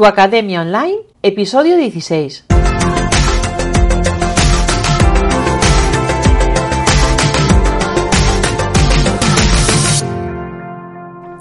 [0.00, 2.46] Tu Academia Online, episodio 16.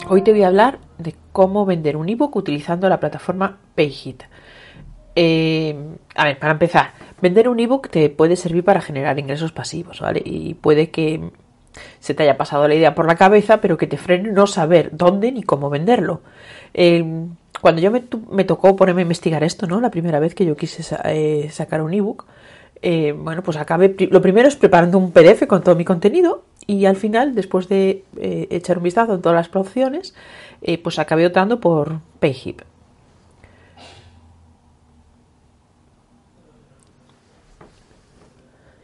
[0.09, 4.23] Hoy te voy a hablar de cómo vender un ebook utilizando la plataforma PayHit.
[5.15, 5.77] Eh,
[6.15, 6.91] a ver, para empezar,
[7.21, 10.21] vender un ebook te puede servir para generar ingresos pasivos, ¿vale?
[10.25, 11.31] Y puede que
[11.99, 14.89] se te haya pasado la idea por la cabeza, pero que te frene no saber
[14.93, 16.21] dónde ni cómo venderlo.
[16.73, 17.27] Eh,
[17.61, 19.81] cuando yo me, tocó ponerme a investigar esto, ¿no?
[19.81, 22.25] La primera vez que yo quise eh, sacar un ebook,
[22.81, 26.85] eh, bueno, pues acabé, lo primero es preparando un PDF con todo mi contenido y
[26.85, 30.15] al final, después de eh, echar un vistazo en todas las opciones,
[30.83, 32.61] pues acabé optando por PayHip.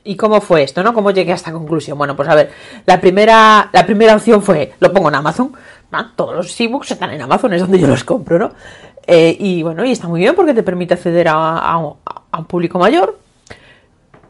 [0.06, 0.94] ¿Y cómo fue esto, no?
[0.94, 1.98] ¿Cómo llegué a esta conclusión?
[1.98, 2.52] Bueno, pues a ver,
[2.86, 5.52] la primera, la primera opción fue, lo pongo en Amazon.
[6.16, 8.52] Todos los ebooks están en Amazon, es donde yo los compro, ¿no?
[9.08, 13.18] Eh, y bueno, y está muy bien porque te permite acceder a un público mayor,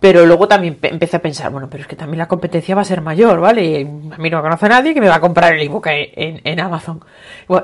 [0.06, 2.86] pero luego también empecé a pensar, bueno, pero es que también la competencia va a
[2.86, 3.82] ser mayor, ¿vale?
[4.12, 7.04] a mí no me conoce nadie que me va a comprar el ebook en, Amazon.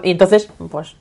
[0.02, 0.95] y entonces, pues,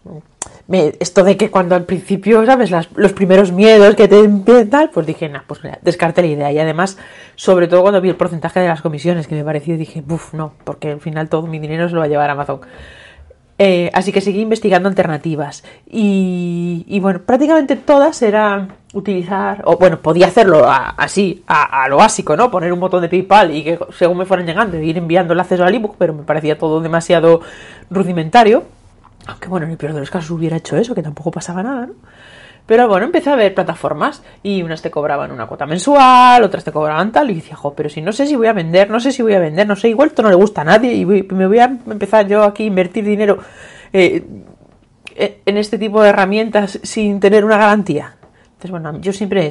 [0.69, 2.71] esto de que cuando al principio, ¿sabes?
[2.95, 6.53] los primeros miedos que te tal, pues dije, nah, pues descarte la idea.
[6.53, 6.99] Y además,
[7.37, 10.53] sobre todo cuando vi el porcentaje de las comisiones que me pareció, dije, buf, no,
[10.65, 12.61] porque al final todo mi dinero se lo va a llevar a Amazon.
[13.63, 15.65] Eh, así que seguí investigando alternativas.
[15.87, 22.51] Y, bueno, prácticamente todas eran utilizar, o bueno, podía hacerlo así, a, lo básico, ¿no?
[22.51, 25.65] Poner un botón de PayPal y que según me fueran llegando, ir enviando el acceso
[25.65, 27.41] al ebook, pero me parecía todo demasiado
[27.89, 28.65] rudimentario.
[29.27, 31.87] Aunque bueno, en el peor de los casos hubiera hecho eso, que tampoco pasaba nada,
[31.87, 31.95] ¿no?
[32.67, 36.71] Pero bueno, empecé a ver plataformas y unas te cobraban una cuota mensual, otras te
[36.71, 39.11] cobraban tal, y decía, jo, pero si no sé si voy a vender, no sé
[39.11, 41.47] si voy a vender, no sé, igual esto no le gusta a nadie y me
[41.49, 43.39] voy a empezar yo aquí a invertir dinero
[43.93, 44.25] eh,
[45.17, 48.20] en este tipo de herramientas sin tener una garantía.
[48.61, 49.51] Entonces, bueno, yo siempre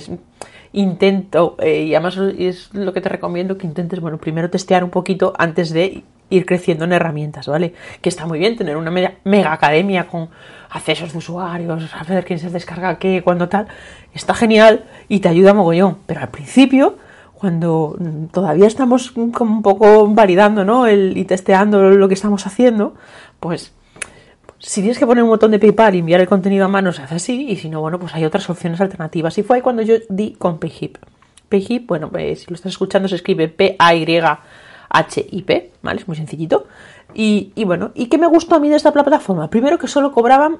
[0.71, 4.91] intento, eh, y además es lo que te recomiendo, que intentes, bueno, primero testear un
[4.91, 7.73] poquito antes de ir creciendo en herramientas, ¿vale?
[8.01, 10.29] Que está muy bien tener una mega, academia con
[10.69, 13.67] accesos de usuarios, saber quién se descarga qué, cuándo tal,
[14.13, 16.99] está genial y te ayuda mogollón, pero al principio,
[17.33, 17.97] cuando
[18.31, 20.85] todavía estamos como un poco validando, ¿no?
[20.85, 22.93] El, y testeando lo que estamos haciendo,
[23.39, 23.73] pues
[24.59, 27.01] si tienes que poner un botón de PayPal y enviar el contenido a mano, se
[27.01, 29.37] hace así, y si no, bueno, pues hay otras opciones alternativas.
[29.37, 30.97] Y fue ahí cuando yo di con PayHip.
[31.47, 34.05] PayHip, bueno, pues, si lo estás escuchando, se escribe P-A-Y
[34.91, 36.01] HIP, ¿vale?
[36.01, 36.67] Es muy sencillito.
[37.13, 39.49] Y, bueno, ¿y qué me gustó a mí de esta plataforma?
[39.49, 40.57] Primero que solo cobraban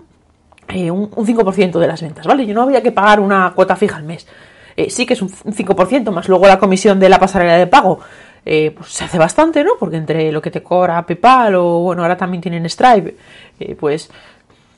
[0.68, 2.46] eh, un, 5% de las ventas, ¿vale?
[2.46, 4.28] Yo no había que pagar una cuota fija al mes.
[4.76, 8.00] Eh, sí que es un 5%, más luego la comisión de la pasarela de pago,
[8.46, 9.72] eh, pues se hace bastante, ¿no?
[9.80, 13.16] Porque entre lo que te cobra PayPal o, bueno, ahora también tienen Stripe,
[13.80, 14.10] pues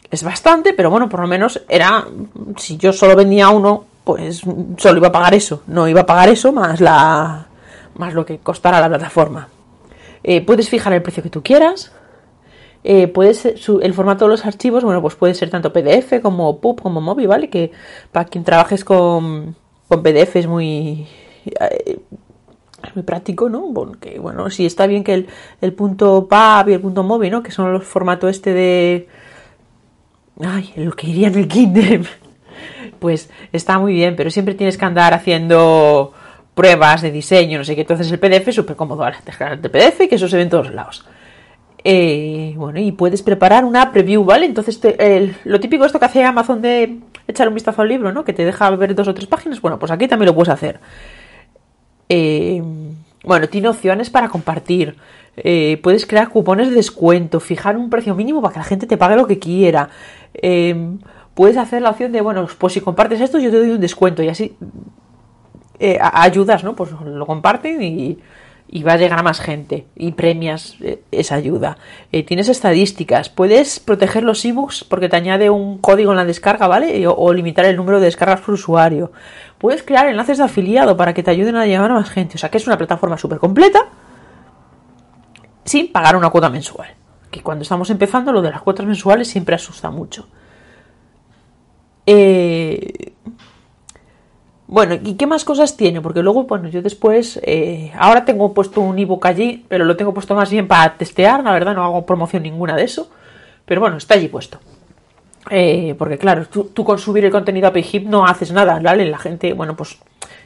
[0.10, 2.06] es bastante, pero bueno, por lo menos era,
[2.58, 4.42] si yo solo vendía uno, pues
[4.78, 7.48] solo iba a pagar eso, no iba a pagar eso más la,
[7.96, 9.48] más lo que costará la plataforma.
[10.24, 11.92] Eh, puedes fijar el precio que tú quieras.
[12.84, 16.82] Eh, puedes, el formato de los archivos, bueno, pues puede ser tanto PDF como PUB
[16.82, 17.50] como MOBI, ¿vale?
[17.50, 17.72] Que
[18.12, 19.56] para quien trabajes con,
[19.88, 21.08] con PDF es muy, eh,
[22.96, 23.72] muy práctico, ¿no?
[23.74, 25.28] Porque, bueno, si está bien que el,
[25.62, 27.44] el punto PUB y el punto MOBI, ¿no?
[27.44, 29.07] Que son los formatos este de...
[30.44, 32.03] Ay, lo que iría en el Kindle.
[33.00, 36.13] Pues está muy bien, pero siempre tienes que andar haciendo
[36.53, 37.81] pruebas de diseño, no sé qué.
[37.81, 39.03] Entonces el PDF es súper cómodo.
[39.03, 41.03] Ahora descargas el PDF que eso se ve en todos lados.
[41.84, 44.46] Eh, bueno, y puedes preparar una preview, ¿vale?
[44.46, 44.80] Entonces,
[45.46, 48.24] lo típico esto que hace Amazon de echar un vistazo al libro, ¿no?
[48.24, 49.62] Que te deja ver dos o tres páginas.
[49.62, 50.80] Bueno, pues aquí también lo puedes hacer.
[52.14, 52.62] Eh,
[53.24, 54.98] bueno, tiene opciones para compartir.
[55.38, 58.98] Eh, puedes crear cupones de descuento, fijar un precio mínimo para que la gente te
[58.98, 59.90] pague lo que quiera.
[61.34, 64.22] puedes hacer la opción de, bueno, pues si compartes esto, yo te doy un descuento
[64.24, 64.58] y así
[65.84, 66.76] eh, ayudas, ¿no?
[66.76, 68.20] Pues lo comparten y,
[68.80, 71.78] va a llegar a más gente y premias eh, esa ayuda.
[72.12, 76.68] Eh, tienes estadísticas, puedes proteger los ebooks porque te añade un código en la descarga,
[76.68, 77.06] ¿vale?
[77.08, 79.12] O, limitar el número de descargas por usuario.
[79.57, 82.36] Puedes crear enlaces de afiliado para que te ayuden a llegar a más gente.
[82.36, 83.90] O sea que es una plataforma súper completa
[85.66, 86.90] sin pagar una cuota mensual.
[87.30, 90.28] Que cuando estamos empezando lo de las cuotas mensuales siempre asusta mucho.
[92.06, 93.11] Eh,
[94.71, 96.00] bueno, ¿y qué más cosas tiene?
[96.00, 100.13] Porque luego, bueno, yo después, eh, ahora tengo puesto un ebook allí, pero lo tengo
[100.13, 103.09] puesto más bien para testear, la verdad, no hago promoción ninguna de eso,
[103.65, 104.59] pero bueno, está allí puesto.
[105.50, 109.06] Eh, porque claro, tú, con subir el contenido a PayHip no haces nada, ¿vale?
[109.07, 109.97] La gente, bueno, pues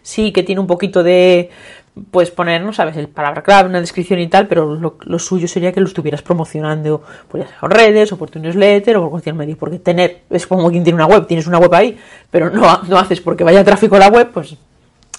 [0.01, 1.51] sí que tiene un poquito de,
[2.11, 5.71] puedes poner, no sabes, el palabra clave, una descripción y tal, pero lo, suyo sería
[5.71, 9.11] que lo estuvieras promocionando, pues ya sea en redes o por tu newsletter o por
[9.11, 11.97] cualquier medio, porque tener, es como quien tiene una web, tienes una web ahí,
[12.29, 14.55] pero no, no haces porque vaya tráfico a la web, pues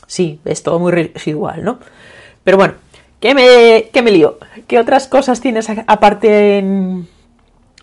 [0.06, 1.78] sí, es todo muy residual, ¿no?
[2.44, 2.74] Pero bueno,
[3.20, 4.38] ¿qué me, qué me lío?
[4.66, 7.08] ¿Qué otras cosas tienes aparte en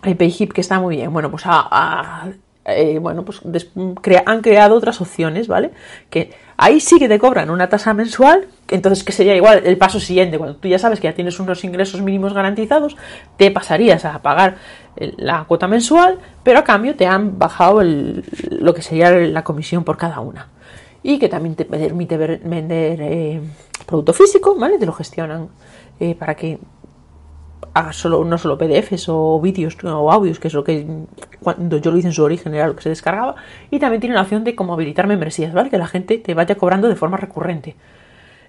[0.04, 1.12] el PayHip que está muy bien?
[1.12, 2.28] Bueno, pues a,
[2.66, 3.42] eh, bueno, pues
[4.24, 5.70] han creado otras opciones, ¿vale?
[6.08, 10.00] Que ahí sí que te cobran una tasa mensual, entonces que sería igual el paso
[10.00, 12.96] siguiente, cuando tú ya sabes que ya tienes unos ingresos mínimos garantizados,
[13.36, 14.56] te pasarías a pagar
[14.96, 19.98] la cuota mensual, pero a cambio te han bajado lo que sería la comisión por
[19.98, 20.48] cada una.
[21.02, 23.40] Y que también te permite vender eh,
[23.84, 24.78] producto físico, ¿vale?
[24.78, 25.48] Te lo gestionan
[26.00, 26.58] eh, para que
[27.72, 30.86] haga solo, no solo PDFs o vídeos o audios, que es lo que
[31.40, 33.34] cuando yo lo hice en su origen era lo que se descargaba,
[33.70, 35.70] y también tiene la opción de como habilitar membresías, ¿vale?
[35.70, 37.76] Que la gente te vaya cobrando de forma recurrente.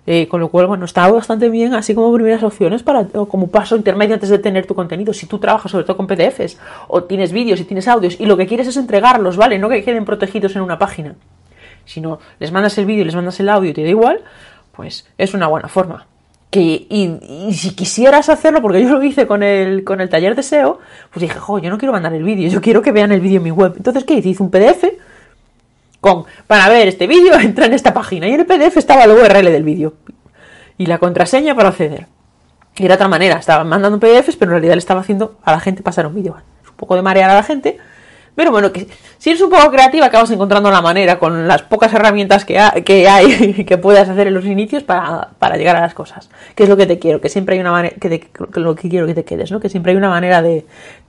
[0.08, 3.76] Eh, con lo cual, bueno, está bastante bien, así como primeras opciones para como paso
[3.76, 5.14] intermedio antes de tener tu contenido.
[5.14, 8.38] Si tú trabajas sobre todo con PDFs o tienes vídeos y tienes audios y lo
[8.38, 9.58] que quieres es entregarlos, ¿vale?
[9.58, 11.16] No que queden protegidos en una página.
[11.86, 14.22] Si no, les mandas el vídeo y les mandas el audio y te da igual,
[14.74, 16.06] pues es una buena forma
[16.60, 20.80] y, si quisieras hacerlo, porque yo lo hice con el, con el taller de SEO,
[21.12, 23.38] pues dije, jo, yo no quiero mandar el vídeo, yo quiero que vean el vídeo
[23.38, 23.74] en mi web.
[23.78, 24.30] Entonces, ¿qué hice?
[24.30, 24.86] Hice un PDF
[26.02, 28.28] con, para ver este vídeo, entra en esta página.
[28.28, 29.94] Y en el PDF estaba el URL del vídeo
[30.78, 32.08] y la contraseña para acceder.
[32.78, 35.82] Era otra manera, estaba mandando PDFs, pero en realidad le estaba haciendo a la gente
[35.82, 36.36] pasar un vídeo.
[36.70, 37.78] Un poco de marear a la gente,
[38.36, 38.88] pero bueno, que
[39.18, 43.08] si eres un poco creativa, acabas encontrando la manera con las pocas herramientas que, que
[43.08, 46.30] hay que puedas hacer en los inicios para, llegar a las cosas.
[46.54, 49.08] Que es lo que te quiero, que siempre hay una manera, que, lo que quiero
[49.08, 49.62] que te quedes, ¿no?
[49.62, 50.66] Que siempre hay una manera de,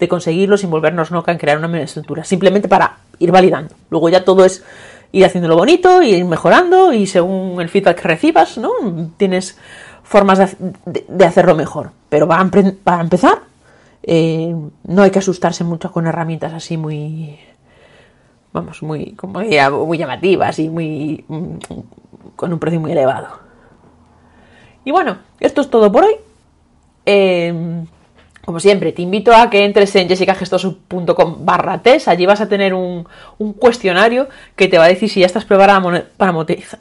[0.09, 2.23] conseguirlo sin volvernos loca en crear una estructura.
[2.23, 3.75] Simplemente para ir validando.
[3.91, 4.63] Luego ya todo es
[5.11, 8.71] ir haciéndolo bonito, ir mejorando y según el feedback que recibas, ¿no?
[9.17, 9.59] Tienes
[10.05, 11.91] formas de, hacerlo mejor.
[12.09, 12.49] Pero para,
[12.85, 13.41] para empezar,
[14.07, 14.55] eh,
[14.85, 17.39] no hay que asustarse mucho con herramientas así muy,
[18.53, 21.57] vamos, muy, como muy llamativas y muy, mm,
[22.37, 23.29] con un precio muy elevado.
[24.85, 26.15] Y bueno, esto es todo por hoy.
[27.05, 27.85] Eh,
[28.47, 32.07] como siempre, te invito a que entres en jessicagestoso.com barra test.
[32.07, 33.05] Allí vas a tener un,
[33.59, 36.33] cuestionario que te va a decir si ya estás preparada para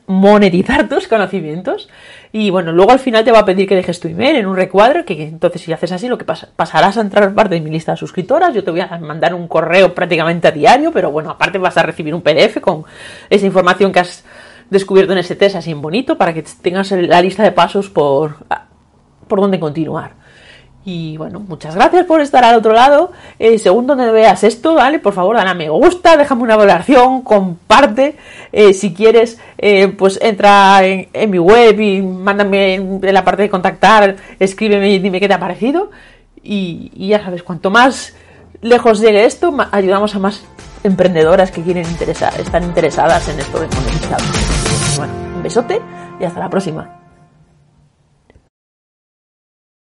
[0.06, 1.90] monetizar tus conocimientos.
[2.32, 4.56] Y bueno, luego al final te va a pedir que dejes tu email en un
[4.56, 7.72] recuadro, que entonces si haces así, lo que pasa, pasarás a entrar parte de mi
[7.72, 8.54] lista de suscriptoras.
[8.54, 11.82] Yo te voy a mandar un correo prácticamente a diario, pero bueno, aparte vas a
[11.82, 12.86] recibir un PDF con
[13.28, 14.24] esa información que has
[14.70, 18.36] descubierto en ese test así en bonito para que tengas la lista de pasos por,
[19.28, 20.26] por donde continuar.
[20.88, 23.12] Y bueno, muchas gracias por estar al otro lado.
[23.40, 25.00] Eh, según donde veas esto, ¿vale?
[25.00, 28.16] Por favor, dale a me gusta, déjame una valoración, comparte.
[28.52, 33.50] Eh, si quieres, eh, pues entra en, mi web y mándame en la parte de
[33.50, 35.90] contactar, escríbeme y dime qué te ha parecido.
[36.44, 38.14] Y, ya sabes, cuanto más
[38.62, 40.46] lejos llegue esto, ayudamos a más
[40.84, 44.22] emprendedoras que quieren interesar, están interesadas en esto de monetizar.
[45.36, 45.82] Un besote
[46.20, 47.05] y hasta la próxima.